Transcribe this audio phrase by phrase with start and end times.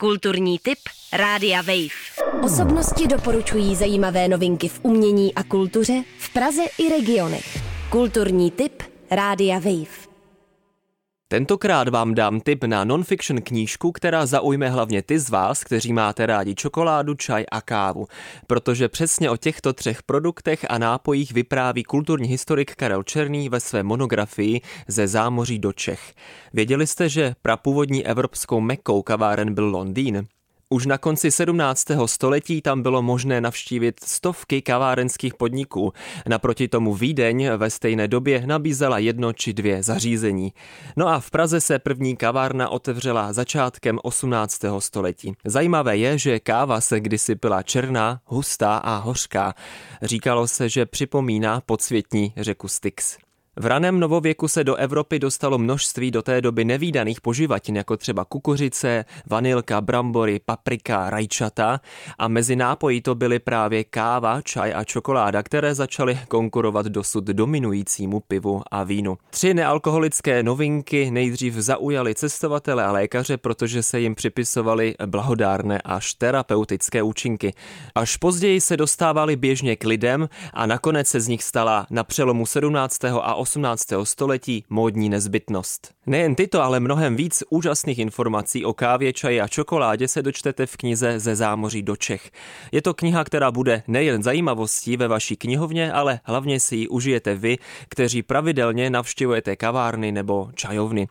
[0.00, 0.78] Kulturní tip
[1.12, 2.42] Rádia Wave.
[2.42, 7.58] Osobnosti doporučují zajímavé novinky v umění a kultuře v Praze i regionech.
[7.90, 10.07] Kulturní tip Rádia Wave.
[11.30, 16.26] Tentokrát vám dám tip na non-fiction knížku, která zaujme hlavně ty z vás, kteří máte
[16.26, 18.06] rádi čokoládu, čaj a kávu,
[18.46, 23.82] protože přesně o těchto třech produktech a nápojích vypráví kulturní historik Karel Černý ve své
[23.82, 26.14] monografii Ze zámoří do Čech.
[26.52, 30.26] Věděli jste, že prapůvodní evropskou mekou kaváren byl Londýn?
[30.70, 31.84] Už na konci 17.
[32.06, 35.92] století tam bylo možné navštívit stovky kavárenských podniků.
[36.28, 40.52] Naproti tomu Vídeň ve stejné době nabízela jedno či dvě zařízení.
[40.96, 44.60] No a v Praze se první kavárna otevřela začátkem 18.
[44.78, 45.32] století.
[45.44, 49.54] Zajímavé je, že káva se kdysi pila černá, hustá a hořká.
[50.02, 53.27] Říkalo se, že připomíná podsvětní řeku Styx.
[53.60, 58.24] V raném novověku se do Evropy dostalo množství do té doby nevýdaných poživatin, jako třeba
[58.24, 61.80] kukuřice, vanilka, brambory, paprika, rajčata
[62.18, 68.20] a mezi nápoji to byly právě káva, čaj a čokoláda, které začaly konkurovat dosud dominujícímu
[68.20, 69.18] pivu a vínu.
[69.30, 77.02] Tři nealkoholické novinky nejdřív zaujaly cestovatele a lékaře, protože se jim připisovaly blahodárné až terapeutické
[77.02, 77.54] účinky.
[77.94, 82.46] Až později se dostávaly běžně k lidem a nakonec se z nich stala na přelomu
[82.46, 83.04] 17.
[83.04, 83.86] a 18.
[84.04, 85.94] století módní nezbytnost.
[86.06, 90.76] Nejen tyto, ale mnohem víc úžasných informací o kávě, čaji a čokoládě se dočtete v
[90.76, 92.30] knize Ze zámoří do Čech.
[92.72, 97.34] Je to kniha, která bude nejen zajímavostí ve vaší knihovně, ale hlavně si ji užijete
[97.34, 101.08] vy, kteří pravidelně navštěvujete kavárny nebo čajovny.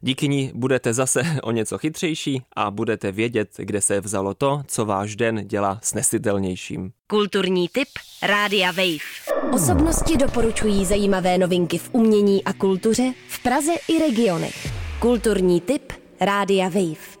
[0.00, 4.84] Díky ní budete zase o něco chytřejší a budete vědět, kde se vzalo to, co
[4.84, 6.92] váš den dělá snesitelnějším.
[7.06, 7.88] Kulturní tip
[8.22, 9.25] Rádia Wave.
[9.52, 14.72] Osobnosti doporučují zajímavé novinky v umění a kultuře v Praze i regionech.
[15.00, 17.15] Kulturní tip Rádia Wave.